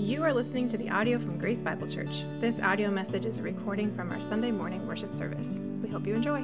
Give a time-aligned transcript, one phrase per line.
[0.00, 2.24] You are listening to the audio from Grace Bible Church.
[2.40, 5.60] This audio message is a recording from our Sunday morning worship service.
[5.82, 6.42] We hope you enjoy.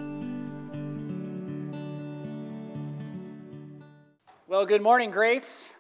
[4.46, 5.74] Well, good morning, Grace.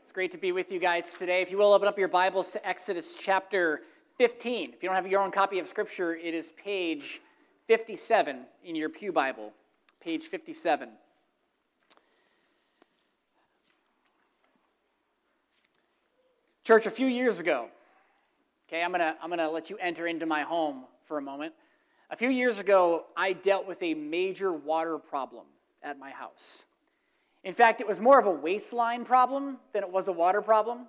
[0.00, 1.42] It's great to be with you guys today.
[1.42, 3.82] If you will, open up your Bibles to Exodus chapter
[4.16, 4.72] 15.
[4.72, 7.20] If you don't have your own copy of Scripture, it is page
[7.68, 9.52] 57 in your Pew Bible.
[10.00, 10.88] Page 57.
[16.62, 17.68] Church, a few years ago,
[18.68, 21.54] okay, I'm gonna, I'm gonna let you enter into my home for a moment.
[22.10, 25.46] A few years ago, I dealt with a major water problem
[25.82, 26.66] at my house.
[27.44, 30.86] In fact, it was more of a waistline problem than it was a water problem.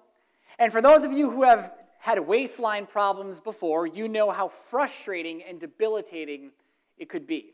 [0.59, 5.43] And for those of you who have had waistline problems before, you know how frustrating
[5.43, 6.51] and debilitating
[6.97, 7.53] it could be.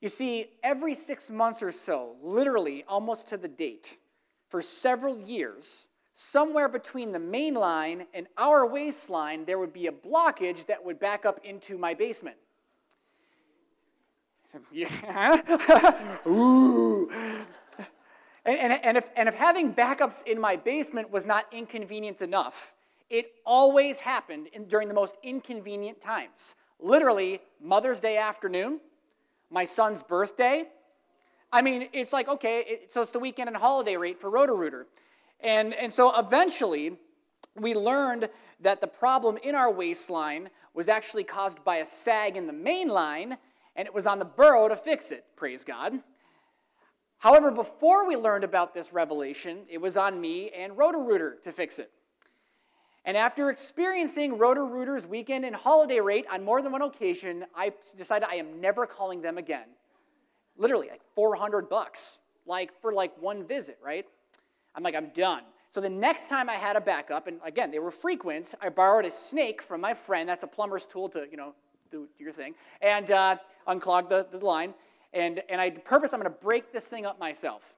[0.00, 3.98] You see, every six months or so, literally almost to the date,
[4.48, 5.87] for several years,
[6.20, 10.98] somewhere between the main line and our waistline, there would be a blockage that would
[10.98, 12.36] back up into my basement.
[14.72, 15.40] yeah.
[16.26, 17.08] Ooh.
[18.44, 22.74] And, and, and, if, and if having backups in my basement was not inconvenient enough,
[23.08, 26.56] it always happened in, during the most inconvenient times.
[26.80, 28.80] Literally, Mother's Day afternoon,
[29.50, 30.64] my son's birthday.
[31.52, 34.88] I mean, it's like, okay, it, so it's the weekend and holiday rate for Roto-Rooter.
[35.40, 36.98] And, and so eventually,
[37.56, 38.28] we learned
[38.60, 42.88] that the problem in our waistline was actually caused by a sag in the main
[42.88, 43.38] line,
[43.76, 46.02] and it was on the borough to fix it, praise God.
[47.18, 51.78] However, before we learned about this revelation, it was on me and Roto-Rooter to fix
[51.78, 51.90] it.
[53.04, 58.28] And after experiencing Roto-Rooter's weekend and holiday rate on more than one occasion, I decided
[58.28, 59.66] I am never calling them again.
[60.56, 64.06] Literally, like 400 bucks, like for like one visit, right?
[64.74, 65.42] I'm like, I'm done.
[65.70, 69.04] So the next time I had a backup, and again, they were frequent, I borrowed
[69.04, 70.28] a snake from my friend.
[70.28, 71.54] That's a plumber's tool to, you know,
[71.90, 74.74] do your thing, and uh, unclog the, the line.
[75.12, 77.74] And, and I purpose, I'm going to break this thing up myself.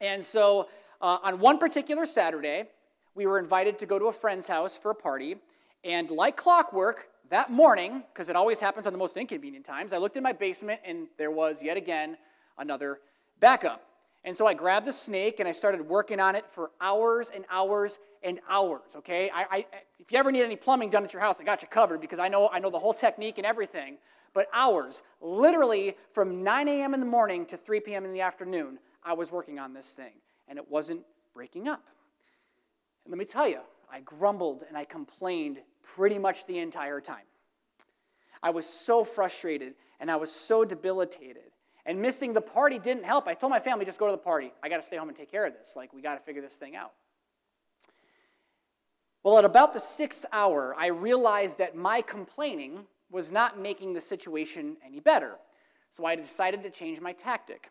[0.00, 0.68] And so
[1.00, 2.64] uh, on one particular Saturday,
[3.14, 5.36] we were invited to go to a friend's house for a party.
[5.84, 9.98] And like clockwork, that morning, because it always happens on the most inconvenient times, I
[9.98, 12.16] looked in my basement and there was yet again
[12.58, 12.98] another
[13.38, 13.84] backup.
[14.24, 17.44] And so I grabbed the snake and I started working on it for hours and
[17.50, 18.96] hours and hours.
[18.96, 19.66] Okay, I, I,
[19.98, 22.18] if you ever need any plumbing done at your house, I got you covered because
[22.18, 23.96] I know I know the whole technique and everything.
[24.32, 26.94] But hours, literally from 9 a.m.
[26.94, 28.04] in the morning to 3 p.m.
[28.04, 30.12] in the afternoon, I was working on this thing,
[30.48, 31.02] and it wasn't
[31.34, 31.82] breaking up.
[33.04, 33.60] And let me tell you,
[33.92, 37.24] I grumbled and I complained pretty much the entire time.
[38.42, 41.49] I was so frustrated and I was so debilitated.
[41.86, 43.26] And missing the party didn't help.
[43.26, 44.52] I told my family, just go to the party.
[44.62, 45.74] I got to stay home and take care of this.
[45.76, 46.92] Like, we got to figure this thing out.
[49.22, 54.00] Well, at about the sixth hour, I realized that my complaining was not making the
[54.00, 55.36] situation any better.
[55.90, 57.70] So I decided to change my tactic.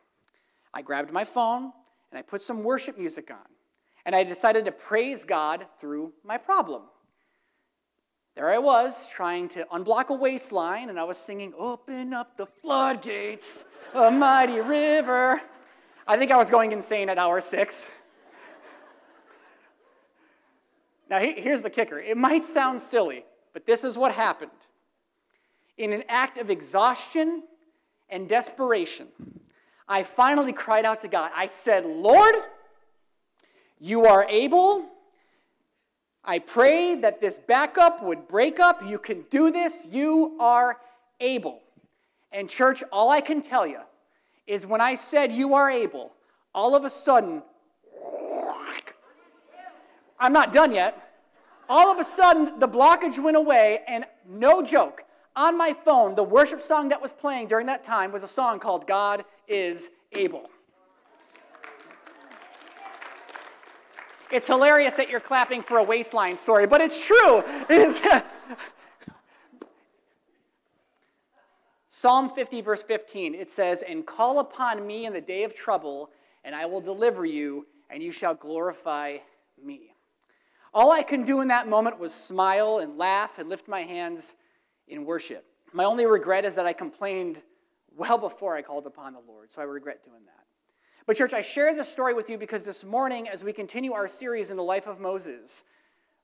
[0.73, 1.71] I grabbed my phone
[2.11, 3.37] and I put some worship music on.
[4.05, 6.83] And I decided to praise God through my problem.
[8.39, 12.45] There I was, trying to unblock a waistline, and I was singing, Open up the
[12.45, 15.41] floodgates, a mighty river.
[16.07, 17.91] I think I was going insane at hour six.
[21.09, 24.51] Now, here's the kicker it might sound silly, but this is what happened.
[25.77, 27.43] In an act of exhaustion
[28.09, 29.07] and desperation,
[29.85, 31.31] I finally cried out to God.
[31.35, 32.35] I said, Lord,
[33.81, 34.87] you are able
[36.23, 38.85] I pray that this backup would break up.
[38.85, 39.87] You can do this.
[39.89, 40.77] You are
[41.19, 41.61] able.
[42.31, 43.79] And, church, all I can tell you
[44.45, 46.11] is when I said you are able,
[46.53, 47.43] all of a sudden,
[50.19, 51.05] I'm not done yet.
[51.69, 55.03] All of a sudden, the blockage went away, and no joke,
[55.35, 58.59] on my phone, the worship song that was playing during that time was a song
[58.59, 60.49] called God is Able.
[64.31, 67.43] It's hilarious that you're clapping for a waistline story, but it's true.
[71.89, 76.11] Psalm 50, verse 15, it says, And call upon me in the day of trouble,
[76.43, 79.17] and I will deliver you, and you shall glorify
[79.61, 79.93] me.
[80.73, 84.35] All I can do in that moment was smile and laugh and lift my hands
[84.87, 85.45] in worship.
[85.73, 87.41] My only regret is that I complained
[87.97, 90.38] well before I called upon the Lord, so I regret doing that.
[91.09, 94.07] But, church, I share this story with you because this morning, as we continue our
[94.07, 95.63] series in the life of Moses,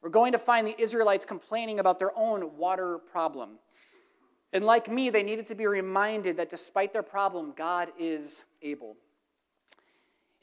[0.03, 3.57] we're going to find the Israelites complaining about their own water problem.
[4.53, 8.95] And like me, they needed to be reminded that despite their problem, God is able.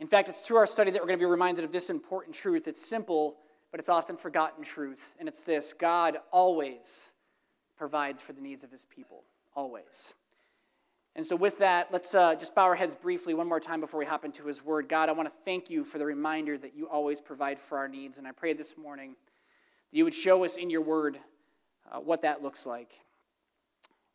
[0.01, 2.35] In fact, it's through our study that we're going to be reminded of this important
[2.35, 2.67] truth.
[2.67, 3.37] It's simple,
[3.71, 5.15] but it's often forgotten truth.
[5.21, 7.13] And it's this God always
[7.77, 9.23] provides for the needs of his people,
[9.55, 10.15] always.
[11.15, 13.99] And so, with that, let's uh, just bow our heads briefly one more time before
[13.99, 14.89] we hop into his word.
[14.89, 17.89] God, I want to thank you for the reminder that you always provide for our
[17.89, 18.17] needs.
[18.17, 19.11] And I pray this morning
[19.91, 21.19] that you would show us in your word
[21.91, 23.01] uh, what that looks like.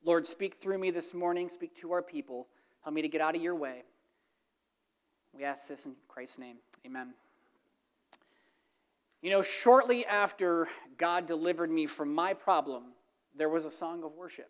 [0.03, 2.47] Lord, speak through me this morning, speak to our people.
[2.83, 3.83] Help me to get out of your way.
[5.37, 6.57] We ask this in Christ's name.
[6.85, 7.13] Amen.
[9.21, 10.67] You know, shortly after
[10.97, 12.85] God delivered me from my problem,
[13.35, 14.49] there was a song of worship.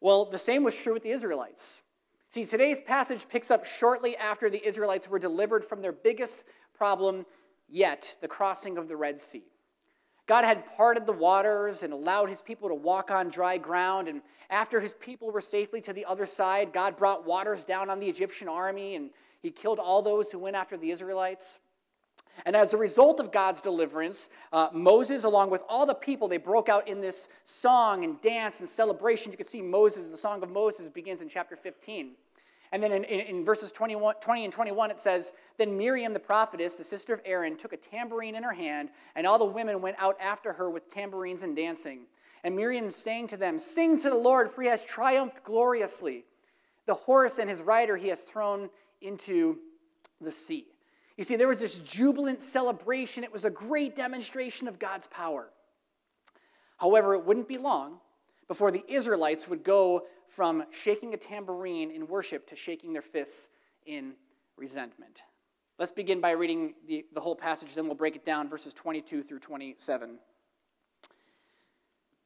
[0.00, 1.82] Well, the same was true with the Israelites.
[2.28, 6.44] See, today's passage picks up shortly after the Israelites were delivered from their biggest
[6.74, 7.24] problem
[7.68, 9.44] yet, the crossing of the Red Sea.
[10.26, 14.08] God had parted the waters and allowed his people to walk on dry ground.
[14.08, 18.00] And after his people were safely to the other side, God brought waters down on
[18.00, 19.10] the Egyptian army and
[19.40, 21.60] he killed all those who went after the Israelites.
[22.44, 26.36] And as a result of God's deliverance, uh, Moses, along with all the people, they
[26.36, 29.32] broke out in this song and dance and celebration.
[29.32, 32.12] You can see Moses, the Song of Moses begins in chapter 15.
[32.72, 36.20] And then in, in, in verses 21, 20 and 21, it says Then Miriam the
[36.20, 39.80] prophetess, the sister of Aaron, took a tambourine in her hand, and all the women
[39.80, 42.00] went out after her with tambourines and dancing.
[42.44, 46.24] And Miriam saying to them, Sing to the Lord, for he has triumphed gloriously.
[46.86, 49.58] The horse and his rider he has thrown into
[50.20, 50.66] the sea.
[51.16, 53.24] You see, there was this jubilant celebration.
[53.24, 55.50] It was a great demonstration of God's power.
[56.76, 58.00] However, it wouldn't be long
[58.48, 63.48] before the Israelites would go from shaking a tambourine in worship to shaking their fists
[63.86, 64.14] in
[64.56, 65.22] resentment.
[65.78, 69.22] Let's begin by reading the, the whole passage, then we'll break it down, verses 22
[69.22, 70.10] through 27.
[70.10, 70.18] It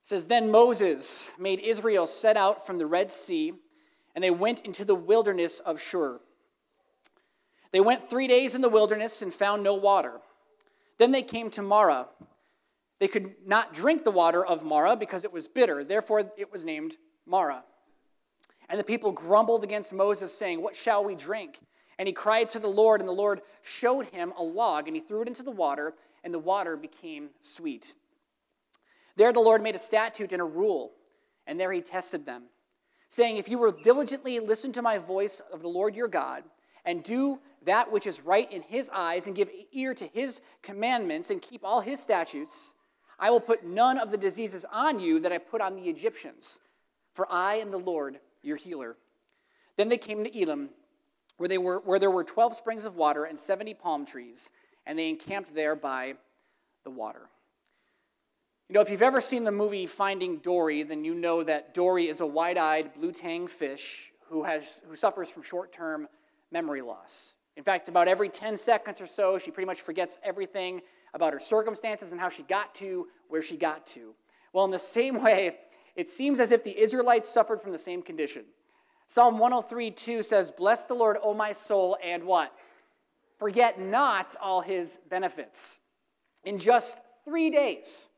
[0.02, 3.52] says, Then Moses made Israel set out from the Red Sea,
[4.14, 6.20] and they went into the wilderness of Shur.
[7.72, 10.20] They went three days in the wilderness and found no water.
[10.98, 12.08] Then they came to Marah.
[12.98, 15.82] They could not drink the water of Marah because it was bitter.
[15.82, 16.96] Therefore, it was named
[17.26, 17.64] Marah.
[18.68, 21.58] And the people grumbled against Moses, saying, What shall we drink?
[21.98, 25.02] And he cried to the Lord, and the Lord showed him a log, and he
[25.02, 27.94] threw it into the water, and the water became sweet.
[29.16, 30.92] There the Lord made a statute and a rule,
[31.46, 32.44] and there he tested them,
[33.08, 36.44] saying, If you will diligently listen to my voice of the Lord your God,
[36.84, 41.30] and do that which is right in his eyes, and give ear to his commandments,
[41.30, 42.74] and keep all his statutes,
[43.18, 46.60] I will put none of the diseases on you that I put on the Egyptians,
[47.12, 48.96] for I am the Lord your healer.
[49.76, 50.70] Then they came to Elim,
[51.36, 54.50] where, they were, where there were 12 springs of water and 70 palm trees,
[54.86, 56.14] and they encamped there by
[56.84, 57.28] the water.
[58.68, 62.08] You know, if you've ever seen the movie Finding Dory, then you know that Dory
[62.08, 66.08] is a wide eyed blue tang fish who, has, who suffers from short term
[66.50, 67.34] memory loss.
[67.56, 70.80] In fact, about every 10 seconds or so, she pretty much forgets everything
[71.14, 74.14] about her circumstances and how she got to where she got to.
[74.52, 75.56] Well, in the same way,
[75.96, 78.44] it seems as if the Israelites suffered from the same condition.
[79.08, 82.52] Psalm 103 2 says, Bless the Lord, O my soul, and what?
[83.38, 85.80] Forget not all his benefits.
[86.44, 88.08] In just three days,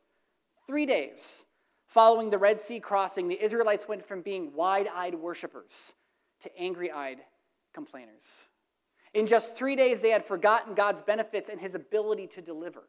[0.67, 1.45] three days
[1.87, 5.93] following the Red Sea crossing, the Israelites went from being wide eyed worshipers
[6.41, 7.19] to angry eyed
[7.73, 8.47] complainers.
[9.13, 12.83] In just three days, they had forgotten God's benefits and his ability to deliver.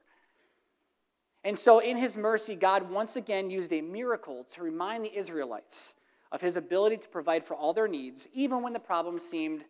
[1.44, 5.94] And so, in his mercy, God once again used a miracle to remind the Israelites
[6.32, 9.64] of his ability to provide for all their needs, even when the problem seemed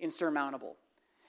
[0.00, 0.76] insurmountable.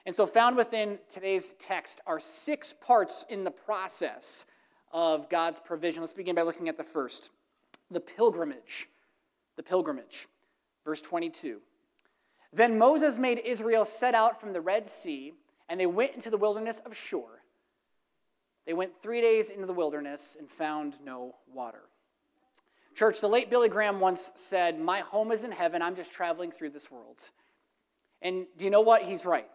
[0.06, 4.46] And so, found within today's text are six parts in the process
[4.92, 6.02] of God's provision.
[6.02, 7.30] Let's begin by looking at the first
[7.92, 8.90] the pilgrimage.
[9.56, 10.28] The pilgrimage.
[10.84, 11.62] Verse 22.
[12.54, 15.34] Then Moses made Israel set out from the Red Sea,
[15.68, 17.42] and they went into the wilderness of Shur.
[18.66, 21.82] They went three days into the wilderness and found no water.
[22.96, 26.52] Church, the late Billy Graham once said, My home is in heaven, I'm just traveling
[26.52, 27.30] through this world.
[28.22, 29.02] And do you know what?
[29.02, 29.50] He's right.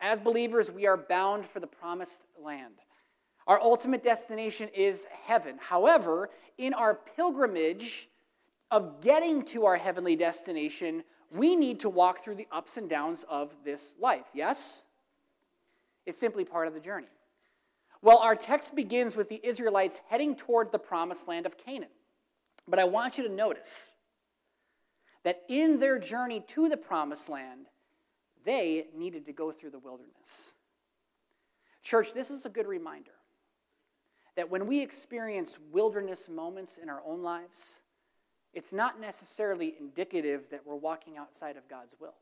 [0.00, 2.74] As believers, we are bound for the promised land.
[3.46, 5.56] Our ultimate destination is heaven.
[5.58, 8.08] However, in our pilgrimage
[8.70, 13.24] of getting to our heavenly destination, we need to walk through the ups and downs
[13.28, 14.26] of this life.
[14.34, 14.82] Yes?
[16.06, 17.06] It's simply part of the journey.
[18.02, 21.90] Well, our text begins with the Israelites heading toward the promised land of Canaan.
[22.66, 23.94] But I want you to notice
[25.22, 27.66] that in their journey to the promised land,
[28.44, 30.54] they needed to go through the wilderness.
[31.82, 33.12] Church, this is a good reminder
[34.36, 37.80] that when we experience wilderness moments in our own lives,
[38.52, 42.14] it's not necessarily indicative that we're walking outside of God's will.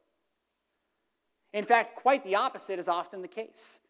[1.53, 3.81] In fact, quite the opposite is often the case.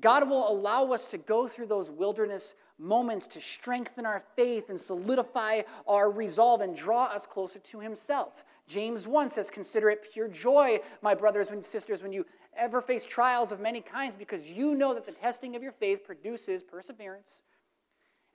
[0.00, 4.78] God will allow us to go through those wilderness moments to strengthen our faith and
[4.78, 8.44] solidify our resolve and draw us closer to Himself.
[8.68, 12.24] James 1 says, Consider it pure joy, my brothers and sisters, when you
[12.56, 16.04] ever face trials of many kinds, because you know that the testing of your faith
[16.04, 17.42] produces perseverance.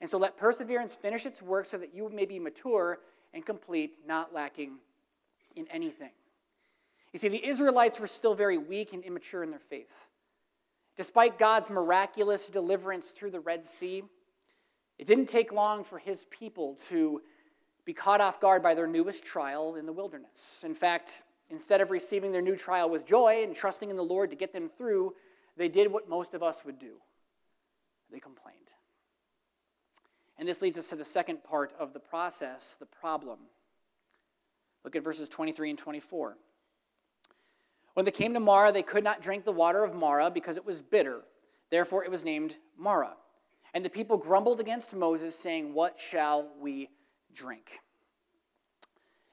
[0.00, 2.98] And so let perseverance finish its work so that you may be mature
[3.34, 4.78] and complete, not lacking
[5.56, 6.10] in anything.
[7.12, 10.08] You see, the Israelites were still very weak and immature in their faith.
[10.96, 14.04] Despite God's miraculous deliverance through the Red Sea,
[14.98, 17.20] it didn't take long for his people to
[17.84, 20.62] be caught off guard by their newest trial in the wilderness.
[20.64, 24.30] In fact, instead of receiving their new trial with joy and trusting in the Lord
[24.30, 25.14] to get them through,
[25.56, 26.94] they did what most of us would do
[28.10, 28.63] they complained.
[30.44, 33.38] And this leads us to the second part of the process, the problem.
[34.84, 36.36] Look at verses 23 and 24.
[37.94, 40.66] When they came to Marah, they could not drink the water of Marah because it
[40.66, 41.22] was bitter.
[41.70, 43.14] Therefore, it was named Marah.
[43.72, 46.90] And the people grumbled against Moses, saying, What shall we
[47.34, 47.78] drink?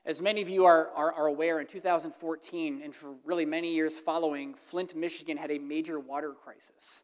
[0.06, 4.00] As many of you are, are, are, aware, in 2014 and for really many years
[4.00, 7.04] following, Flint, Michigan had a major water crisis.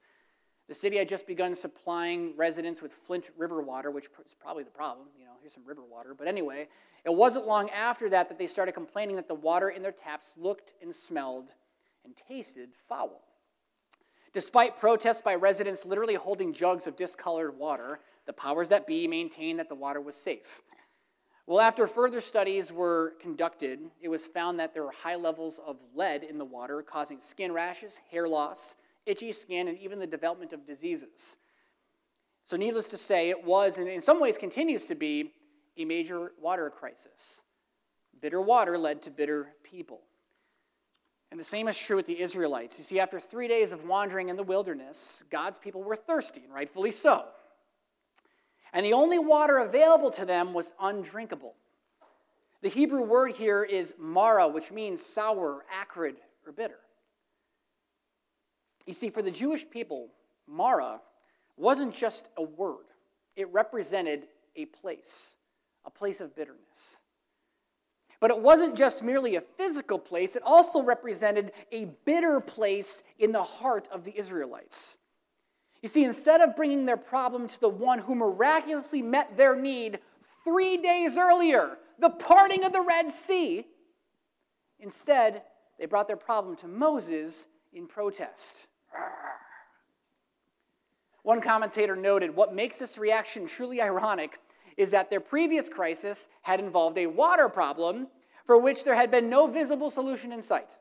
[0.67, 4.69] The city had just begun supplying residents with Flint River water, which is probably the
[4.69, 5.07] problem.
[5.17, 6.13] You know, here's some river water.
[6.13, 6.67] But anyway,
[7.05, 10.33] it wasn't long after that that they started complaining that the water in their taps
[10.35, 11.53] looked and smelled
[12.03, 13.21] and tasted foul.
[14.33, 19.59] Despite protests by residents literally holding jugs of discolored water, the powers that be maintained
[19.59, 20.61] that the water was safe.
[21.45, 25.77] Well, after further studies were conducted, it was found that there were high levels of
[25.95, 28.75] lead in the water, causing skin rashes, hair loss,
[29.07, 31.37] itchy skin, and even the development of diseases.
[32.43, 35.33] So, needless to say, it was, and in some ways continues to be,
[35.77, 37.41] a major water crisis.
[38.19, 40.01] Bitter water led to bitter people.
[41.29, 42.79] And the same is true with the Israelites.
[42.79, 46.53] You see, after three days of wandering in the wilderness, God's people were thirsty, and
[46.53, 47.25] rightfully so.
[48.73, 51.55] And the only water available to them was undrinkable.
[52.61, 56.79] The Hebrew word here is mara, which means sour, acrid, or bitter.
[58.87, 60.07] You see, for the Jewish people,
[60.47, 61.01] mara
[61.57, 62.85] wasn't just a word,
[63.35, 65.35] it represented a place,
[65.85, 67.01] a place of bitterness.
[68.19, 73.31] But it wasn't just merely a physical place, it also represented a bitter place in
[73.31, 74.97] the heart of the Israelites.
[75.83, 79.99] You see, instead of bringing their problem to the one who miraculously met their need
[80.43, 83.65] three days earlier, the parting of the Red Sea,
[84.79, 85.43] instead,
[85.77, 88.67] they brought their problem to Moses in protest.
[91.23, 94.39] One commentator noted what makes this reaction truly ironic
[94.77, 98.07] is that their previous crisis had involved a water problem
[98.45, 100.79] for which there had been no visible solution in sight.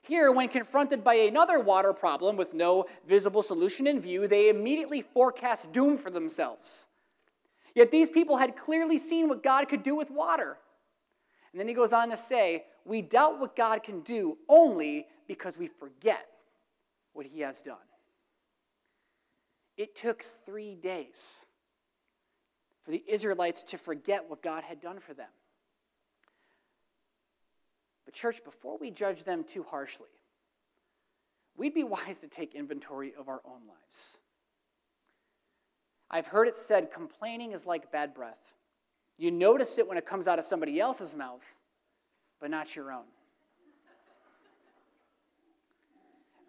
[0.00, 5.02] Here, when confronted by another water problem with no visible solution in view, they immediately
[5.02, 6.88] forecast doom for themselves.
[7.74, 10.56] Yet these people had clearly seen what God could do with water.
[11.52, 15.58] And then he goes on to say, We doubt what God can do only because
[15.58, 16.26] we forget
[17.14, 17.76] what he has done.
[19.76, 21.46] It took three days
[22.84, 25.30] for the Israelites to forget what God had done for them.
[28.04, 30.10] But, church, before we judge them too harshly,
[31.56, 34.18] we'd be wise to take inventory of our own lives.
[36.10, 38.54] I've heard it said complaining is like bad breath.
[39.16, 41.44] You notice it when it comes out of somebody else's mouth,
[42.40, 43.04] but not your own.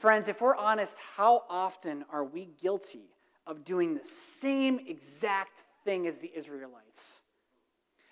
[0.05, 3.09] Friends, if we're honest, how often are we guilty
[3.47, 7.21] of doing the same exact thing as the Israelites.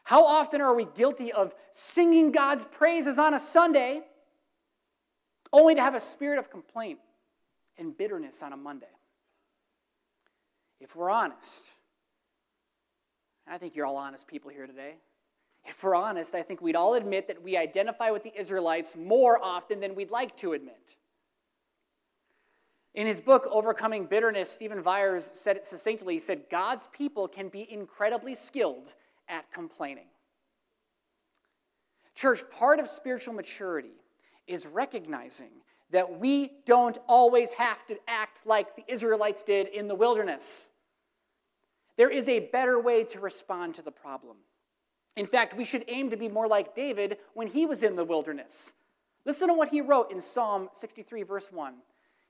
[0.03, 4.01] How often are we guilty of singing God's praises on a Sunday
[5.51, 6.97] only to have a spirit of complaint
[7.77, 8.87] and bitterness on a Monday?
[10.79, 11.73] If we're honest,
[13.47, 14.95] I think you're all honest people here today.
[15.63, 19.37] If we're honest, I think we'd all admit that we identify with the Israelites more
[19.43, 20.95] often than we'd like to admit.
[22.95, 26.15] In his book, Overcoming Bitterness, Stephen Viars said it succinctly.
[26.15, 28.93] He said, God's people can be incredibly skilled
[29.27, 30.07] at complaining.
[32.13, 33.95] Church, part of spiritual maturity
[34.45, 35.49] is recognizing
[35.89, 40.69] that we don't always have to act like the Israelites did in the wilderness.
[41.97, 44.37] There is a better way to respond to the problem.
[45.15, 48.03] In fact, we should aim to be more like David when he was in the
[48.03, 48.73] wilderness.
[49.25, 51.75] Listen to what he wrote in Psalm 63, verse 1.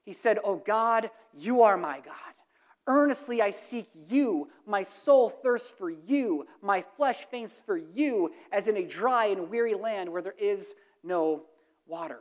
[0.04, 2.34] He said, Oh God, you are my God.
[2.86, 4.50] Earnestly I seek you.
[4.68, 6.46] My soul thirsts for you.
[6.62, 10.76] My flesh faints for you, as in a dry and weary land where there is
[11.04, 11.44] no
[11.88, 12.20] water.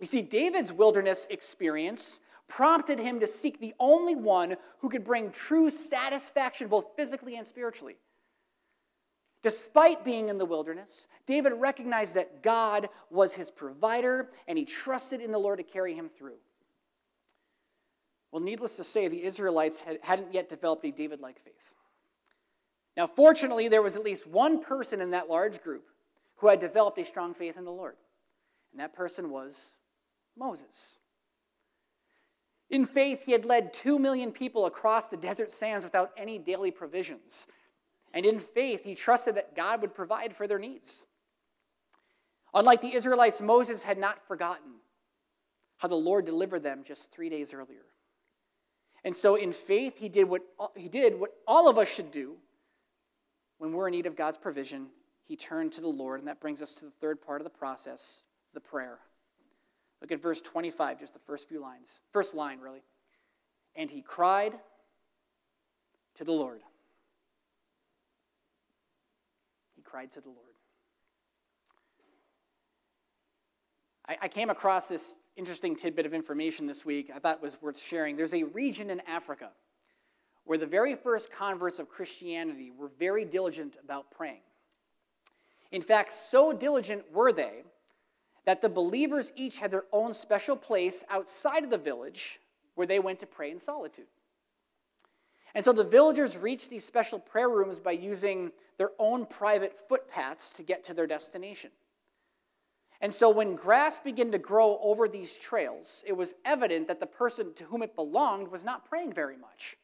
[0.00, 5.30] You see, David's wilderness experience prompted him to seek the only one who could bring
[5.30, 7.96] true satisfaction, both physically and spiritually.
[9.42, 15.22] Despite being in the wilderness, David recognized that God was his provider and he trusted
[15.22, 16.36] in the Lord to carry him through.
[18.32, 21.74] Well, needless to say, the Israelites had, hadn't yet developed a David like faith.
[22.96, 25.84] Now, fortunately, there was at least one person in that large group
[26.36, 27.96] who had developed a strong faith in the Lord,
[28.72, 29.72] and that person was
[30.36, 30.98] Moses.
[32.70, 36.70] In faith, he had led two million people across the desert sands without any daily
[36.70, 37.48] provisions.
[38.14, 41.04] And in faith, he trusted that God would provide for their needs.
[42.54, 44.74] Unlike the Israelites, Moses had not forgotten
[45.78, 47.84] how the Lord delivered them just three days earlier.
[49.04, 50.42] And so, in faith, he did what,
[50.76, 52.36] he did what all of us should do
[53.58, 54.88] when we're in need of God's provision.
[55.24, 57.50] He turned to the Lord, and that brings us to the third part of the
[57.50, 58.98] process the prayer.
[60.00, 62.00] Look at verse 25, just the first few lines.
[62.12, 62.82] First line, really.
[63.76, 64.54] And he cried
[66.16, 66.60] to the Lord.
[69.76, 70.38] He cried to the Lord.
[74.08, 77.80] I, I came across this interesting tidbit of information this week I thought was worth
[77.80, 78.14] sharing.
[78.14, 79.48] There's a region in Africa
[80.44, 84.42] where the very first converts of Christianity were very diligent about praying.
[85.72, 87.62] In fact, so diligent were they
[88.44, 92.38] that the believers each had their own special place outside of the village
[92.74, 94.08] where they went to pray in solitude.
[95.54, 100.52] And so the villagers reached these special prayer rooms by using their own private footpaths
[100.52, 101.70] to get to their destination.
[103.00, 107.06] And so when grass began to grow over these trails, it was evident that the
[107.06, 109.76] person to whom it belonged was not praying very much.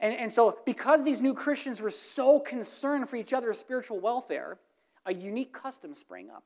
[0.00, 4.58] And, and so, because these new Christians were so concerned for each other's spiritual welfare,
[5.06, 6.44] a unique custom sprang up.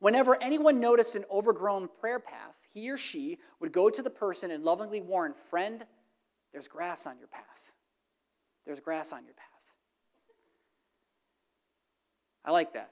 [0.00, 4.50] Whenever anyone noticed an overgrown prayer path, he or she would go to the person
[4.50, 5.86] and lovingly warn, Friend,
[6.52, 7.72] there's grass on your path.
[8.66, 9.46] There's grass on your path.
[12.44, 12.90] I like that.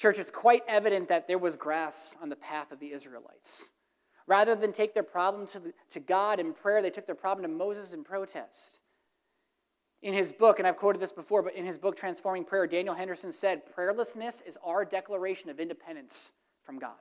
[0.00, 3.68] Church, it's quite evident that there was grass on the path of the Israelites.
[4.26, 7.42] Rather than take their problem to, the, to God in prayer, they took their problem
[7.42, 8.80] to Moses in protest.
[10.00, 12.94] In his book, and I've quoted this before, but in his book, Transforming Prayer, Daniel
[12.94, 16.32] Henderson said, Prayerlessness is our declaration of independence
[16.62, 16.92] from God.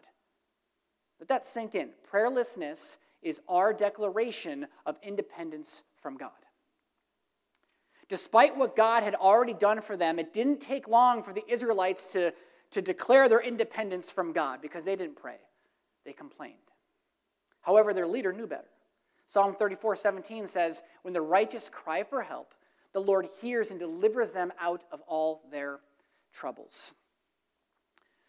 [1.21, 1.91] Let that sink in.
[2.11, 6.31] Prayerlessness is our declaration of independence from God.
[8.09, 12.11] Despite what God had already done for them, it didn't take long for the Israelites
[12.13, 12.33] to,
[12.71, 15.37] to declare their independence from God because they didn't pray,
[16.05, 16.55] they complained.
[17.61, 18.69] However, their leader knew better.
[19.27, 22.53] Psalm 34 17 says, When the righteous cry for help,
[22.93, 25.79] the Lord hears and delivers them out of all their
[26.33, 26.93] troubles.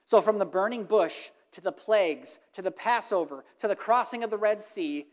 [0.05, 4.31] So, from the burning bush to the plagues to the Passover to the crossing of
[4.31, 5.07] the Red Sea,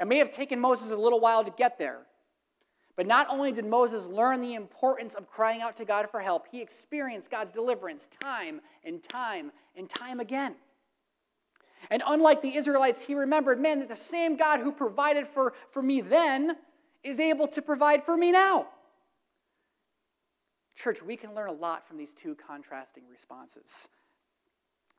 [0.00, 2.06] it may have taken Moses a little while to get there.
[2.96, 6.46] But not only did Moses learn the importance of crying out to God for help,
[6.50, 10.54] he experienced God's deliverance time and time and time again.
[11.90, 15.82] And unlike the Israelites, he remembered, man, that the same God who provided for, for
[15.82, 16.56] me then
[17.02, 18.68] is able to provide for me now.
[20.76, 23.88] Church, we can learn a lot from these two contrasting responses.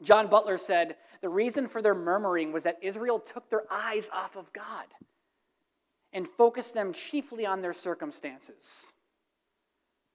[0.02, 4.36] John Butler said the reason for their murmuring was that Israel took their eyes off
[4.36, 4.86] of God
[6.16, 8.94] and focus them chiefly on their circumstances.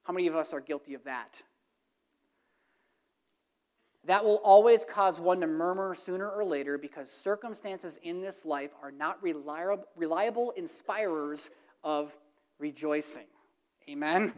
[0.02, 1.42] How many of us are guilty of that?
[4.06, 8.70] That will always cause one to murmur sooner or later because circumstances in this life
[8.82, 11.50] are not reliable, reliable inspirers
[11.84, 12.16] of
[12.58, 13.26] rejoicing.
[13.86, 14.32] Amen?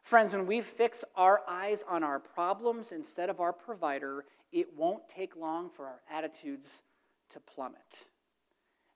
[0.00, 5.06] Friends, when we fix our eyes on our problems instead of our provider, it won't
[5.06, 6.82] take long for our attitudes
[7.28, 8.06] to plummet.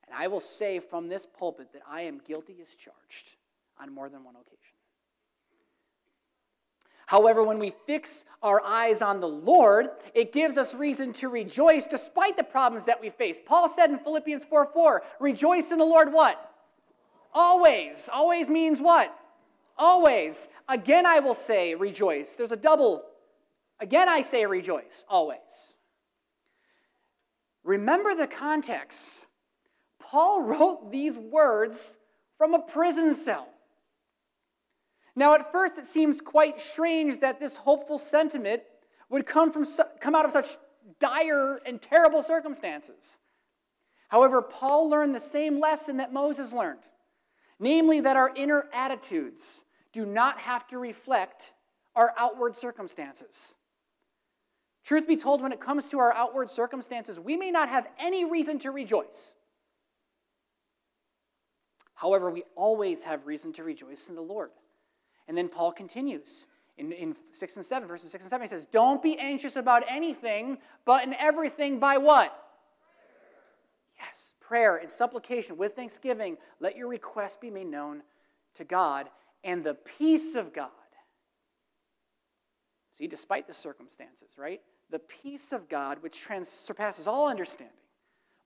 [0.09, 3.37] And I will say from this pulpit that I am guilty as charged
[3.81, 4.57] on more than one occasion.
[7.07, 11.87] However, when we fix our eyes on the Lord, it gives us reason to rejoice
[11.87, 13.41] despite the problems that we face.
[13.45, 16.53] Paul said in Philippians 4 4, rejoice in the Lord what?
[17.33, 18.09] Always.
[18.13, 19.17] Always means what?
[19.79, 20.49] Always.
[20.69, 22.35] Again, I will say, rejoice.
[22.35, 23.05] There's a double.
[23.79, 25.05] Again, I say, rejoice.
[25.09, 25.75] Always.
[27.63, 29.27] Remember the context.
[30.11, 31.97] Paul wrote these words
[32.39, 33.49] from a prison cell.
[35.15, 38.63] Now, at first, it seems quite strange that this hopeful sentiment
[39.09, 39.65] would come, from,
[40.01, 40.59] come out of such
[41.01, 43.19] dire and terrible circumstances.
[44.09, 46.83] However, Paul learned the same lesson that Moses learned
[47.59, 51.55] namely, that our inner attitudes, do not have to reflect
[51.95, 53.55] our outward circumstances.
[54.85, 58.25] Truth be told, when it comes to our outward circumstances, we may not have any
[58.25, 59.35] reason to rejoice.
[61.97, 64.51] However, we always have reason to rejoice in the Lord.
[65.27, 68.45] And then Paul continues in, in 6 and 7, verses 6 and 7.
[68.45, 72.37] He says, Don't be anxious about anything, but in everything by what?
[73.99, 76.37] Yes, prayer and supplication with thanksgiving.
[76.61, 78.03] Let your requests be made known
[78.55, 79.09] to God,
[79.43, 80.71] and the peace of God.
[82.93, 84.61] See, despite the circumstances, right?
[84.91, 87.77] The peace of God, which trans- surpasses all understanding,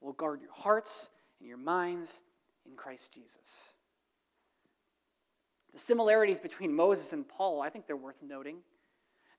[0.01, 2.21] will guard your hearts and your minds
[2.71, 3.75] in Christ Jesus.
[5.73, 8.59] The similarities between Moses and Paul, I think they're worth noting.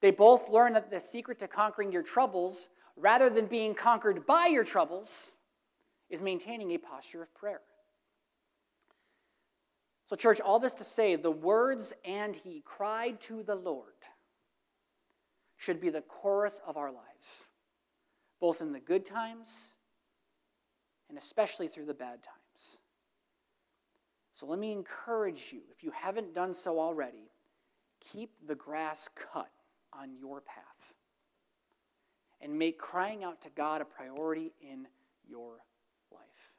[0.01, 4.47] They both learn that the secret to conquering your troubles, rather than being conquered by
[4.47, 5.31] your troubles,
[6.09, 7.61] is maintaining a posture of prayer.
[10.05, 13.93] So, church, all this to say, the words, and he cried to the Lord,
[15.57, 17.45] should be the chorus of our lives,
[18.39, 19.71] both in the good times
[21.11, 22.79] and especially through the bad times.
[24.41, 27.29] So let me encourage you, if you haven't done so already,
[27.99, 29.51] keep the grass cut
[29.93, 30.95] on your path
[32.41, 34.87] and make crying out to God a priority in
[35.29, 35.59] your
[36.11, 36.53] life.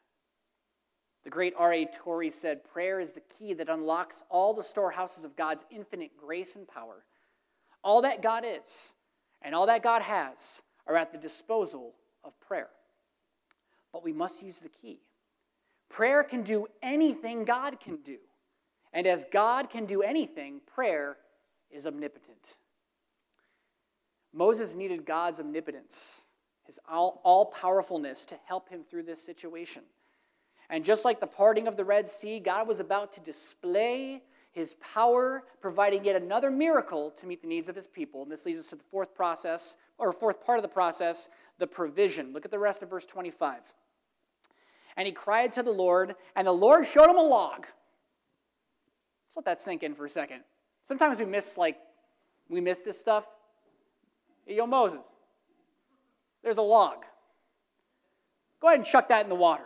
[1.24, 1.86] The great R.A.
[1.86, 6.54] Torrey said, Prayer is the key that unlocks all the storehouses of God's infinite grace
[6.54, 7.02] and power.
[7.82, 8.92] All that God is
[9.42, 12.70] and all that God has are at the disposal of prayer.
[13.92, 15.00] But we must use the key.
[15.92, 18.16] Prayer can do anything God can do.
[18.94, 21.18] And as God can do anything, prayer
[21.70, 22.56] is omnipotent.
[24.32, 26.22] Moses needed God's omnipotence,
[26.64, 29.82] his all powerfulness, to help him through this situation.
[30.70, 34.74] And just like the parting of the Red Sea, God was about to display his
[34.74, 38.22] power, providing yet another miracle to meet the needs of his people.
[38.22, 41.28] And this leads us to the fourth process, or fourth part of the process,
[41.58, 42.32] the provision.
[42.32, 43.60] Look at the rest of verse 25.
[44.96, 47.66] And he cried to the Lord, and the Lord showed him a log.
[49.26, 50.42] Let's let that sink in for a second.
[50.84, 51.78] Sometimes we miss, like,
[52.48, 53.26] we miss this stuff.
[54.46, 55.00] Yo, Moses,
[56.42, 57.04] there's a log.
[58.60, 59.64] Go ahead and chuck that in the water.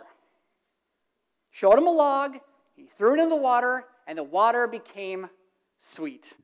[1.51, 2.37] Showed him a log,
[2.75, 5.29] he threw it in the water, and the water became
[5.79, 6.35] sweet.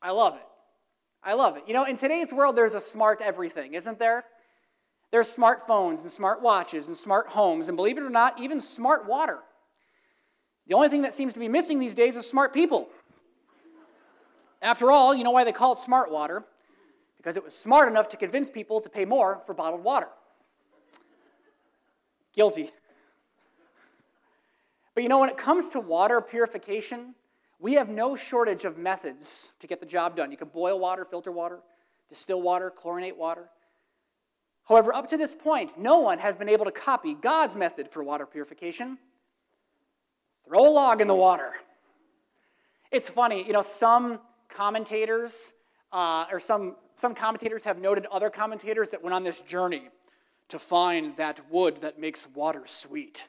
[0.00, 0.46] I love it.
[1.24, 1.64] I love it.
[1.66, 4.24] You know, in today's world, there's a smart everything, isn't there?
[5.12, 9.06] There's smartphones and smart watches and smart homes, and believe it or not, even smart
[9.06, 9.40] water.
[10.66, 12.88] The only thing that seems to be missing these days is smart people.
[14.62, 16.44] After all, you know why they call it smart water?
[17.18, 20.08] Because it was smart enough to convince people to pay more for bottled water.
[22.34, 22.70] Guilty.
[24.94, 27.14] But you know, when it comes to water purification,
[27.58, 30.30] we have no shortage of methods to get the job done.
[30.30, 31.60] You can boil water, filter water,
[32.08, 33.50] distill water, chlorinate water.
[34.64, 38.02] However, up to this point, no one has been able to copy God's method for
[38.02, 38.98] water purification.
[40.46, 41.52] Throw a log in the water.
[42.90, 45.52] It's funny, you know, some commentators
[45.92, 49.88] uh, or some, some commentators have noted other commentators that went on this journey
[50.48, 53.28] to find that wood that makes water sweet.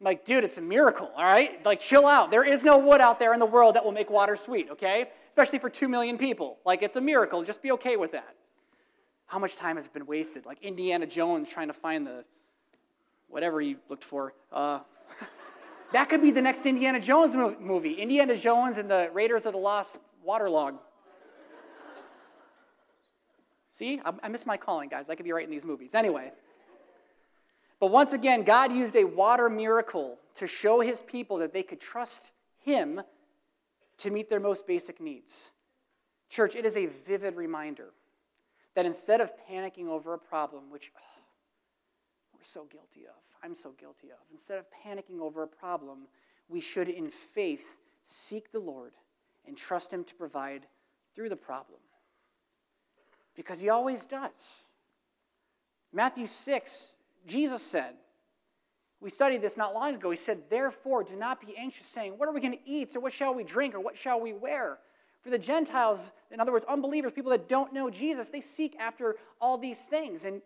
[0.00, 1.64] I'm like, dude, it's a miracle, all right?
[1.64, 2.30] Like, chill out.
[2.30, 5.10] There is no wood out there in the world that will make water sweet, okay?
[5.30, 6.58] Especially for two million people.
[6.64, 7.42] Like, it's a miracle.
[7.42, 8.34] Just be okay with that.
[9.28, 10.46] How much time has been wasted?
[10.46, 12.24] Like Indiana Jones trying to find the
[13.28, 14.32] whatever he looked for.
[14.50, 14.80] Uh,
[15.92, 19.58] that could be the next Indiana Jones movie Indiana Jones and the Raiders of the
[19.58, 20.78] Lost Waterlog.
[23.70, 25.10] See, I, I miss my calling, guys.
[25.10, 25.94] I could be writing these movies.
[25.94, 26.32] Anyway.
[27.80, 31.80] But once again, God used a water miracle to show his people that they could
[31.80, 32.32] trust
[32.64, 33.02] him
[33.98, 35.52] to meet their most basic needs.
[36.28, 37.90] Church, it is a vivid reminder
[38.78, 41.20] that instead of panicking over a problem, which oh,
[42.32, 46.06] we're so guilty of, I'm so guilty of, instead of panicking over a problem,
[46.48, 48.92] we should, in faith, seek the Lord
[49.48, 50.66] and trust Him to provide
[51.12, 51.80] through the problem.
[53.34, 54.62] Because He always does.
[55.92, 56.94] Matthew 6,
[57.26, 57.94] Jesus said,
[59.00, 60.10] we studied this not long ago.
[60.10, 62.94] He said, Therefore, do not be anxious, saying, What are we going to eat?
[62.94, 63.74] Or what shall we drink?
[63.74, 64.78] Or what shall we wear?
[65.22, 69.16] For the Gentiles, in other words, unbelievers, people that don't know Jesus, they seek after
[69.40, 70.24] all these things.
[70.24, 70.42] And,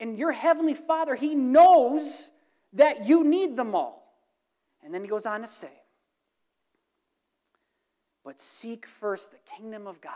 [0.00, 2.30] and your heavenly Father, He knows
[2.72, 4.16] that you need them all.
[4.82, 5.72] And then He goes on to say,
[8.24, 10.12] But seek first the kingdom of God.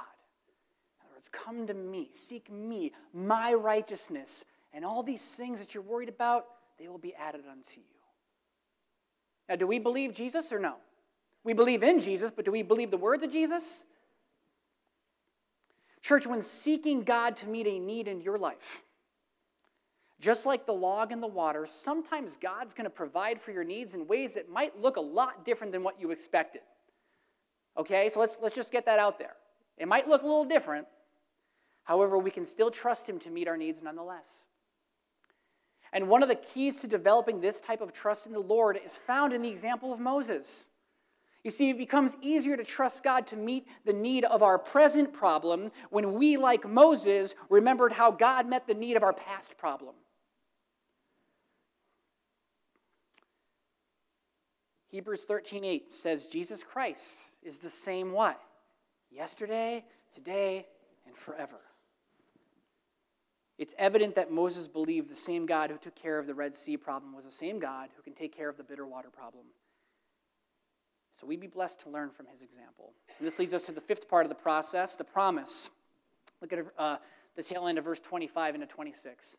[1.01, 5.75] In other words, come to me, seek me, my righteousness, and all these things that
[5.75, 6.47] you're worried about,
[6.79, 7.87] they will be added unto you.
[9.49, 10.77] Now, do we believe Jesus or no?
[11.45, 13.85] We believe in Jesus, but do we believe the words of Jesus?
[16.03, 18.83] Church, when seeking God to meet a need in your life,
[20.21, 23.95] just like the log in the water, sometimes God's going to provide for your needs
[23.95, 26.63] in ways that might look a lot different than what you expected.
[27.77, 29.35] Okay, so let's, let's just get that out there.
[29.77, 30.87] It might look a little different.
[31.85, 34.43] However, we can still trust Him to meet our needs nonetheless.
[35.93, 38.97] And one of the keys to developing this type of trust in the Lord is
[38.97, 40.65] found in the example of Moses.
[41.45, 45.13] You see, it becomes easier to trust God to meet the need of our present
[45.13, 49.95] problem when we, like Moses, remembered how God met the need of our past problem.
[54.89, 58.41] Hebrews 13:8 says Jesus Christ is the same what?
[59.11, 60.67] Yesterday, today,
[61.07, 61.61] and forever.
[63.59, 66.77] It's evident that Moses believed the same God who took care of the Red Sea
[66.77, 69.47] problem was the same God who can take care of the bitter water problem.
[71.19, 72.93] So we'd be blessed to learn from his example.
[73.19, 75.69] And this leads us to the fifth part of the process, the promise.
[76.41, 76.99] Look at uh,
[77.35, 79.37] the tail end of verse 25 into 26.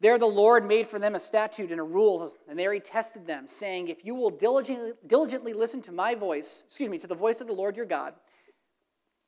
[0.00, 3.26] There the Lord made for them a statute and a rule, and there he tested
[3.26, 7.14] them, saying, If you will diligently, diligently listen to my voice, excuse me, to the
[7.14, 8.14] voice of the Lord your God,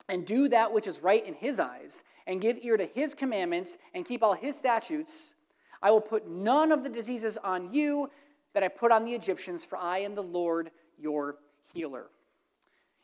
[0.09, 3.77] and do that which is right in his eyes, and give ear to his commandments,
[3.92, 5.35] and keep all his statutes,
[5.83, 8.09] I will put none of the diseases on you
[8.55, 10.70] that I put on the Egyptians, for I am the Lord
[11.03, 11.37] your
[11.75, 12.07] healer.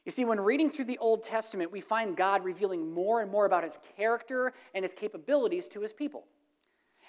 [0.04, 3.44] You see, when reading through the Old Testament, we find God revealing more and more
[3.44, 6.24] about his character and his capabilities to his people.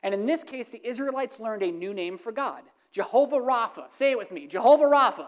[0.03, 3.91] And in this case, the Israelites learned a new name for God Jehovah Rapha.
[3.91, 5.27] Say it with me Jehovah Rapha.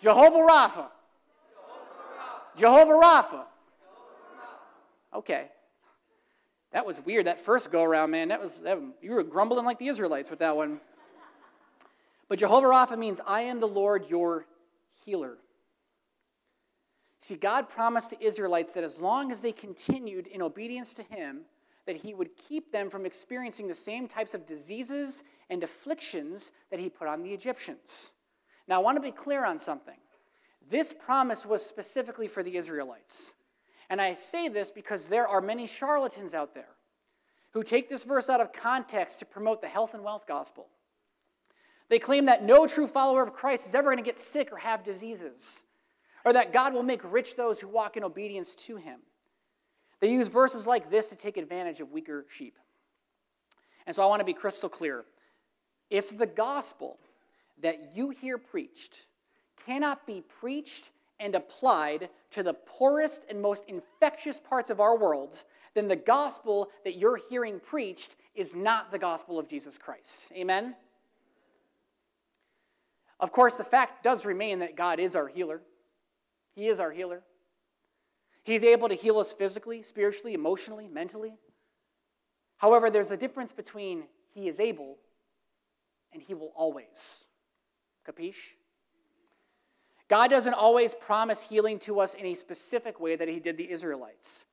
[0.00, 0.88] Jehovah Rapha.
[2.56, 3.44] Jehovah Rapha.
[5.14, 5.48] Okay.
[6.72, 8.28] That was weird, that first go around, man.
[8.28, 10.80] That was, that, you were grumbling like the Israelites with that one.
[12.28, 14.46] But Jehovah Rapha means, I am the Lord your
[15.04, 15.38] healer.
[17.20, 21.42] See, God promised the Israelites that as long as they continued in obedience to Him,
[21.86, 26.80] that He would keep them from experiencing the same types of diseases and afflictions that
[26.80, 28.12] He put on the Egyptians.
[28.68, 29.98] Now, I want to be clear on something.
[30.68, 33.34] This promise was specifically for the Israelites.
[33.88, 36.74] And I say this because there are many charlatans out there
[37.52, 40.66] who take this verse out of context to promote the health and wealth gospel.
[41.88, 44.56] They claim that no true follower of Christ is ever going to get sick or
[44.56, 45.62] have diseases,
[46.24, 49.00] or that God will make rich those who walk in obedience to him.
[50.00, 52.58] They use verses like this to take advantage of weaker sheep.
[53.86, 55.04] And so I want to be crystal clear.
[55.90, 56.98] If the gospel
[57.62, 59.06] that you hear preached
[59.64, 65.44] cannot be preached and applied to the poorest and most infectious parts of our world,
[65.74, 70.32] then the gospel that you're hearing preached is not the gospel of Jesus Christ.
[70.32, 70.74] Amen?
[73.18, 75.62] Of course, the fact does remain that God is our healer.
[76.54, 77.22] He is our healer.
[78.42, 81.34] He's able to heal us physically, spiritually, emotionally, mentally.
[82.58, 84.98] However, there's a difference between He is able
[86.12, 87.24] and He will always.
[88.06, 88.54] Capiche?
[90.08, 93.68] God doesn't always promise healing to us in a specific way that He did the
[93.68, 94.44] Israelites.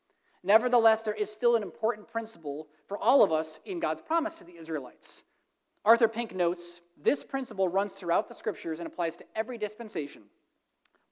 [0.44, 4.44] Nevertheless, there is still an important principle for all of us in God's promise to
[4.44, 5.24] the Israelites.
[5.86, 10.24] Arthur Pink notes this principle runs throughout the scriptures and applies to every dispensation.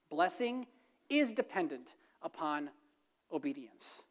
[0.10, 0.68] Blessing
[1.10, 2.70] is dependent upon
[3.32, 4.04] obedience.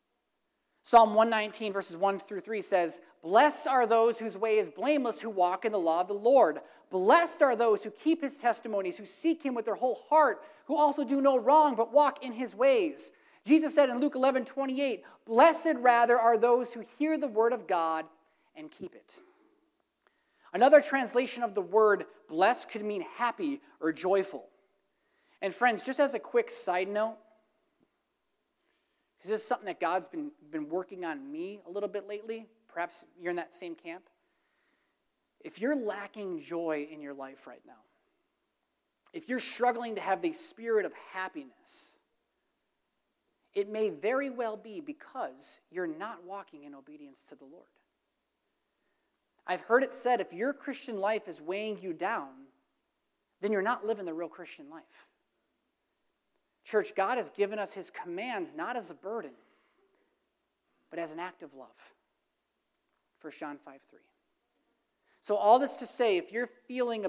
[0.83, 5.31] Psalm 119, verses 1 through 3 says, Blessed are those whose way is blameless, who
[5.31, 6.61] walk in the law of the Lord.
[6.91, 10.77] Blessed are those who keep his testimonies, who seek him with their whole heart, who
[10.77, 13.11] also do no wrong, but walk in his ways.
[13.45, 17.67] Jesus said in Luke 11, 28, Blessed rather are those who hear the word of
[17.67, 18.07] God
[18.57, 19.21] and keep it.
[20.53, 24.47] Another translation of the word blessed could mean happy or joyful.
[25.43, 27.17] And friends, just as a quick side note,
[29.17, 32.47] because this is something that God's been, been working on me a little bit lately,
[32.69, 34.05] perhaps you're in that same camp.
[35.41, 37.83] If you're lacking joy in your life right now,
[39.13, 41.99] if you're struggling to have the spirit of happiness,
[43.55, 47.67] it may very well be because you're not walking in obedience to the Lord.
[49.51, 52.29] I've heard it said if your Christian life is weighing you down,
[53.41, 55.09] then you're not living the real Christian life.
[56.63, 59.33] Church, God has given us his commands not as a burden,
[60.89, 61.67] but as an act of love.
[63.23, 63.99] 1 John 5 3.
[65.21, 67.09] So, all this to say, if you're feeling uh,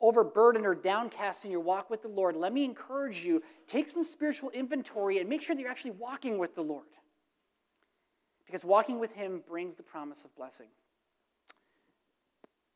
[0.00, 4.06] overburdened or downcast in your walk with the Lord, let me encourage you take some
[4.06, 6.86] spiritual inventory and make sure that you're actually walking with the Lord.
[8.46, 10.68] Because walking with Him brings the promise of blessing.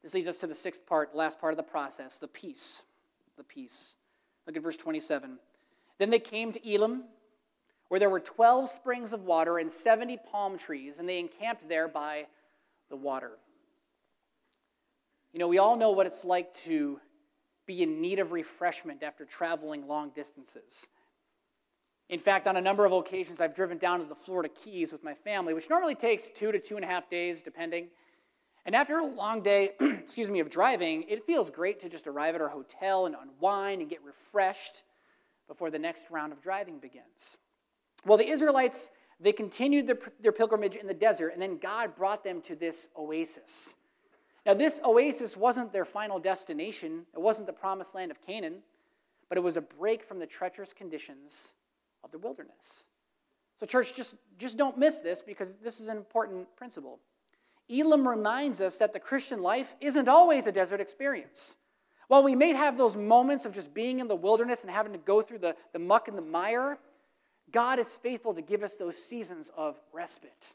[0.04, 2.82] This leads us to the sixth part, last part of the process, the peace.
[3.38, 3.96] The peace.
[4.46, 5.38] Look at verse 27.
[5.96, 7.04] Then they came to Elim,
[7.88, 11.88] where there were 12 springs of water and 70 palm trees, and they encamped there
[11.88, 12.26] by
[12.90, 13.30] the water.
[15.32, 17.00] You know, we all know what it's like to
[17.64, 20.88] be in need of refreshment after traveling long distances.
[22.10, 25.02] In fact, on a number of occasions, I've driven down to the Florida Keys with
[25.02, 27.88] my family, which normally takes two to two and a half days, depending.
[28.66, 32.34] And after a long day, excuse me, of driving, it feels great to just arrive
[32.34, 34.82] at our hotel and unwind and get refreshed
[35.48, 37.38] before the next round of driving begins.
[38.06, 42.24] Well, the Israelites, they continued their, their pilgrimage in the desert, and then God brought
[42.24, 43.74] them to this oasis.
[44.46, 48.62] Now, this oasis wasn't their final destination, it wasn't the promised land of Canaan,
[49.28, 51.54] but it was a break from the treacherous conditions
[52.02, 52.84] of the wilderness.
[53.56, 57.00] So, church, just, just don't miss this because this is an important principle.
[57.68, 61.56] Elim reminds us that the Christian life isn't always a desert experience.
[62.08, 64.98] While we may have those moments of just being in the wilderness and having to
[64.98, 66.78] go through the, the muck and the mire,
[67.50, 70.54] God is faithful to give us those seasons of respite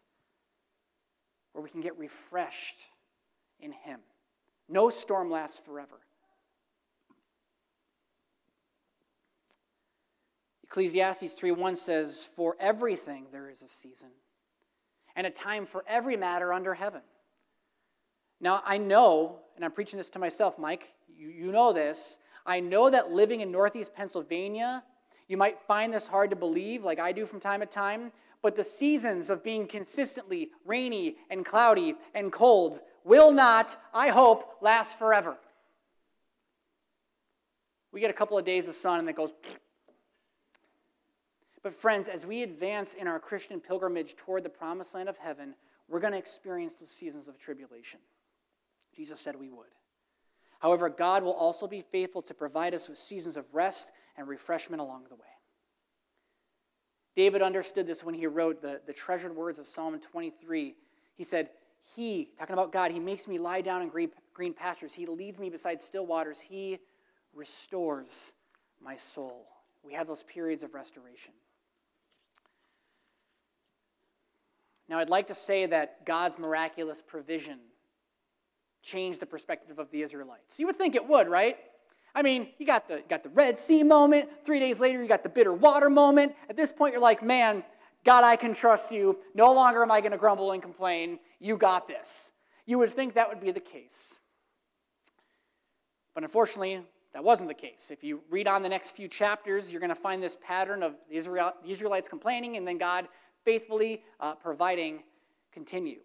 [1.54, 2.78] where we can get refreshed
[3.60, 4.00] in Him.
[4.68, 6.00] No storm lasts forever.
[10.64, 14.12] Ecclesiastes 3:1 says, "For everything there is a season,
[15.20, 17.02] and a time for every matter under heaven."
[18.40, 22.18] Now, I know, and I'm preaching this to myself, Mike, you, you know this.
[22.46, 24.82] I know that living in Northeast Pennsylvania,
[25.28, 28.56] you might find this hard to believe, like I do from time to time, but
[28.56, 34.98] the seasons of being consistently rainy and cloudy and cold will not, I hope, last
[34.98, 35.38] forever.
[37.92, 39.34] We get a couple of days of sun and it goes.
[41.62, 45.56] But, friends, as we advance in our Christian pilgrimage toward the promised land of heaven,
[45.88, 48.00] we're going to experience those seasons of tribulation.
[48.96, 49.68] Jesus said we would.
[50.60, 54.82] However, God will also be faithful to provide us with seasons of rest and refreshment
[54.82, 55.22] along the way.
[57.16, 60.76] David understood this when he wrote the, the treasured words of Psalm 23.
[61.16, 61.50] He said,
[61.96, 64.94] He, talking about God, He makes me lie down in green, green pastures.
[64.94, 66.40] He leads me beside still waters.
[66.40, 66.80] He
[67.34, 68.34] restores
[68.82, 69.48] my soul.
[69.84, 71.34] We have those periods of restoration.
[74.90, 77.60] Now, I'd like to say that God's miraculous provision
[78.82, 80.60] changed the perspective of the Israelites.
[80.60, 81.58] You would think it would, right?
[82.16, 84.30] I mean, you got the, you got the Red Sea moment.
[84.44, 86.36] Three days later, you got the bitter water moment.
[86.50, 87.64] At this point, you're like, man,
[88.04, 89.20] God, I can trust you.
[89.36, 91.20] No longer am I going to grumble and complain.
[91.40, 92.32] You got this.
[92.66, 94.18] You would think that would be the case.
[96.16, 97.92] But unfortunately, that wasn't the case.
[97.92, 100.96] If you read on the next few chapters, you're going to find this pattern of
[101.10, 103.08] the, Israel, the Israelites complaining and then God
[103.44, 105.04] faithfully uh, providing
[105.52, 106.00] continue.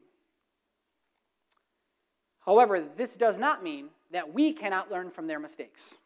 [2.41, 5.99] However, this does not mean that we cannot learn from their mistakes.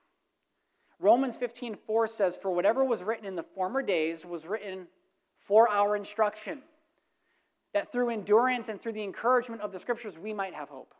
[1.00, 4.88] Romans 15:4 says, "For whatever was written in the former days was written
[5.38, 6.62] for our instruction,
[7.72, 10.94] that through endurance and through the encouragement of the scriptures we might have hope."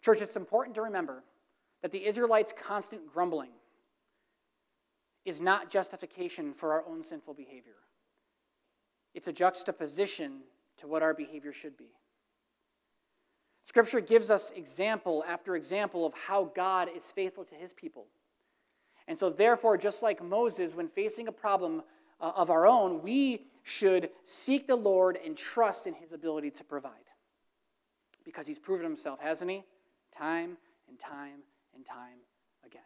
[0.00, 1.24] Church, it's important to remember
[1.82, 3.52] that the Israelites' constant grumbling
[5.24, 7.85] is not justification for our own sinful behavior.
[9.16, 10.40] It's a juxtaposition
[10.76, 11.88] to what our behavior should be.
[13.62, 18.08] Scripture gives us example after example of how God is faithful to his people.
[19.08, 21.82] And so, therefore, just like Moses, when facing a problem
[22.20, 26.64] uh, of our own, we should seek the Lord and trust in his ability to
[26.64, 26.92] provide.
[28.22, 29.64] Because he's proven himself, hasn't he?
[30.12, 30.58] Time
[30.90, 31.40] and time
[31.74, 32.18] and time
[32.66, 32.82] again.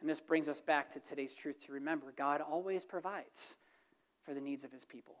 [0.00, 3.56] And this brings us back to today's truth to remember God always provides
[4.24, 5.16] for the needs of his people.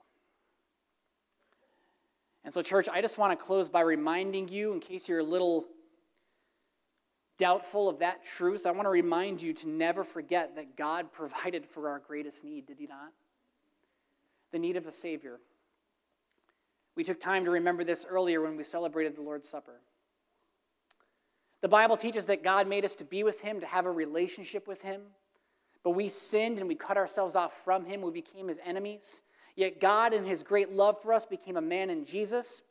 [2.44, 5.24] And so, church, I just want to close by reminding you, in case you're a
[5.24, 5.66] little
[7.38, 11.66] doubtful of that truth, I want to remind you to never forget that God provided
[11.66, 13.12] for our greatest need, did He not?
[14.50, 15.40] The need of a Savior.
[16.94, 19.80] We took time to remember this earlier when we celebrated the Lord's Supper.
[21.62, 24.66] The Bible teaches that God made us to be with Him, to have a relationship
[24.66, 25.00] with Him.
[25.84, 28.02] But we sinned and we cut ourselves off from Him.
[28.02, 29.22] We became His enemies.
[29.54, 32.62] Yet God, in his great love for us, became a man in Jesus.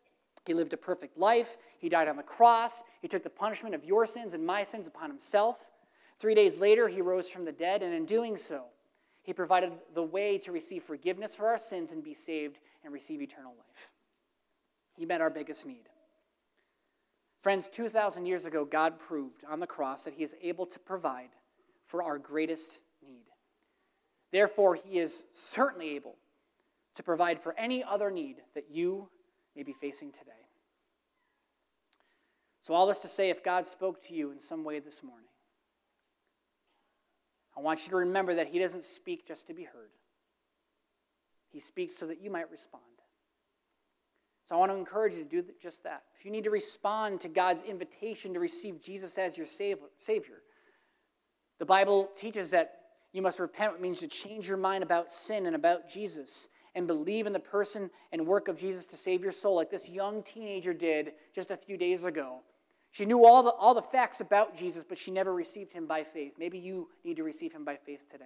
[0.45, 1.57] He lived a perfect life.
[1.77, 2.83] He died on the cross.
[3.01, 5.69] He took the punishment of your sins and my sins upon himself.
[6.17, 8.65] Three days later, he rose from the dead, and in doing so,
[9.23, 13.21] he provided the way to receive forgiveness for our sins and be saved and receive
[13.21, 13.91] eternal life.
[14.97, 15.89] He met our biggest need.
[17.41, 21.29] Friends, 2,000 years ago, God proved on the cross that he is able to provide
[21.85, 22.81] for our greatest.
[24.31, 26.15] Therefore, he is certainly able
[26.95, 29.09] to provide for any other need that you
[29.55, 30.31] may be facing today.
[32.61, 35.27] So, all this to say, if God spoke to you in some way this morning,
[37.57, 39.89] I want you to remember that He doesn't speak just to be heard,
[41.49, 42.83] He speaks so that you might respond.
[44.45, 46.03] So I want to encourage you to do just that.
[46.17, 50.41] If you need to respond to God's invitation to receive Jesus as your Savior,
[51.57, 52.80] the Bible teaches that
[53.13, 56.87] you must repent, which means to change your mind about sin and about Jesus and
[56.87, 60.23] believe in the person and work of Jesus to save your soul, like this young
[60.23, 62.39] teenager did just a few days ago.
[62.91, 66.03] She knew all the, all the facts about Jesus, but she never received him by
[66.03, 66.33] faith.
[66.37, 68.25] Maybe you need to receive him by faith today.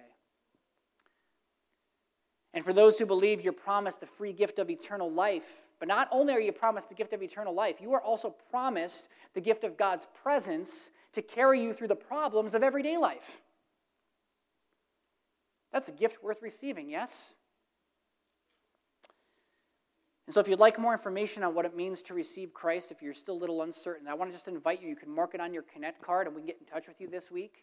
[2.52, 5.66] And for those who believe, you're promised the free gift of eternal life.
[5.78, 9.08] But not only are you promised the gift of eternal life, you are also promised
[9.34, 13.42] the gift of God's presence to carry you through the problems of everyday life.
[15.72, 17.34] That's a gift worth receiving, yes?
[20.26, 23.00] And so, if you'd like more information on what it means to receive Christ, if
[23.00, 24.88] you're still a little uncertain, I want to just invite you.
[24.88, 27.00] You can mark it on your Connect card and we can get in touch with
[27.00, 27.62] you this week.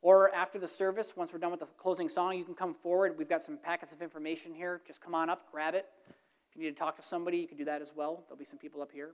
[0.00, 3.16] Or after the service, once we're done with the closing song, you can come forward.
[3.16, 4.80] We've got some packets of information here.
[4.84, 5.86] Just come on up, grab it.
[6.50, 8.24] If you need to talk to somebody, you can do that as well.
[8.26, 9.12] There'll be some people up here.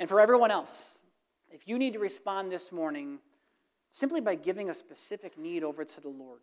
[0.00, 0.98] And for everyone else,
[1.48, 3.20] if you need to respond this morning
[3.92, 6.40] simply by giving a specific need over to the Lord,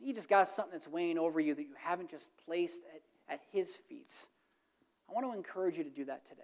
[0.00, 3.40] you just got something that's weighing over you that you haven't just placed at at
[3.52, 4.26] His feet.
[5.08, 6.42] I want to encourage you to do that today.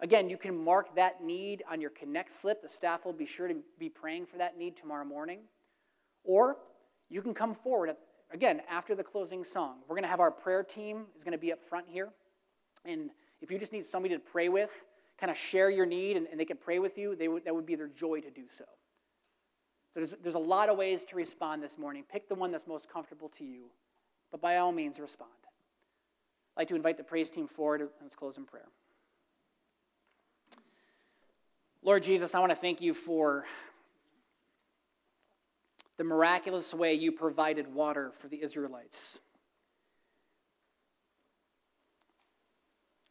[0.00, 2.60] Again, you can mark that need on your Connect slip.
[2.60, 5.40] The staff will be sure to be praying for that need tomorrow morning.
[6.24, 6.56] Or
[7.08, 7.94] you can come forward,
[8.32, 9.76] again, after the closing song.
[9.88, 12.08] We're going to have our prayer team is going to be up front here.
[12.84, 13.10] And
[13.40, 14.84] if you just need somebody to pray with,
[15.18, 17.54] kind of share your need and, and they can pray with you, they would, that
[17.54, 18.64] would be their joy to do so.
[19.92, 22.04] So there's, there's a lot of ways to respond this morning.
[22.10, 23.70] Pick the one that's most comfortable to you
[24.32, 25.30] but by all means, respond.
[26.56, 28.66] I'd like to invite the praise team forward let's close in prayer.
[31.82, 33.44] Lord Jesus, I want to thank you for
[35.98, 39.20] the miraculous way you provided water for the Israelites.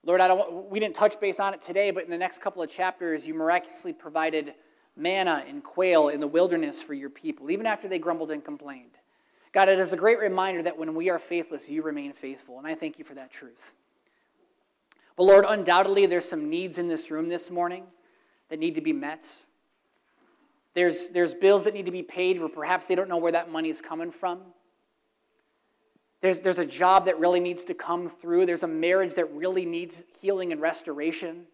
[0.04, 2.64] Lord, I don't, we didn't touch base on it today, but in the next couple
[2.64, 4.56] of chapters, you miraculously provided
[4.96, 8.98] manna and quail in the wilderness for your people, even after they grumbled and complained.
[9.52, 12.58] God, it is a great reminder that when we are faithless, you remain faithful.
[12.58, 13.76] And I thank you for that truth.
[15.18, 17.84] But Lord, undoubtedly, there's some needs in this room this morning
[18.50, 19.28] that need to be met.
[20.74, 23.52] There's, there's bills that need to be paid where perhaps they don't know where that
[23.52, 24.40] money is coming from.
[26.22, 28.46] There's, there's a job that really needs to come through.
[28.46, 31.46] There's a marriage that really needs healing and restoration.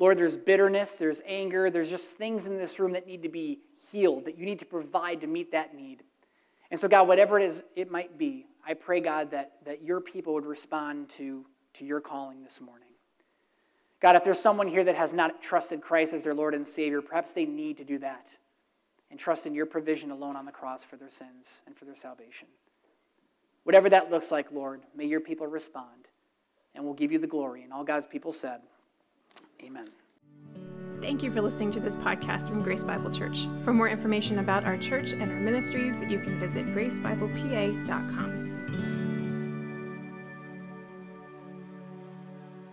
[0.00, 3.60] Lord, there's bitterness, there's anger, there's just things in this room that need to be
[3.92, 6.02] healed, that you need to provide to meet that need.
[6.70, 10.00] And so, God, whatever it is it might be, I pray, God, that, that your
[10.00, 11.44] people would respond to,
[11.74, 12.88] to your calling this morning.
[14.00, 17.02] God, if there's someone here that has not trusted Christ as their Lord and Savior,
[17.02, 18.36] perhaps they need to do that
[19.10, 21.94] and trust in your provision alone on the cross for their sins and for their
[21.94, 22.48] salvation.
[23.64, 26.08] Whatever that looks like, Lord, may your people respond,
[26.74, 27.64] and we'll give you the glory.
[27.64, 28.60] And all God's people said,
[29.62, 29.88] Amen.
[31.00, 33.46] Thank you for listening to this podcast from Grace Bible Church.
[33.64, 38.49] For more information about our church and our ministries, you can visit gracebiblepa.com.